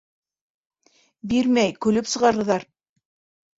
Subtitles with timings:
[1.35, 2.69] Бирмәй, көлөп сығарырҙар.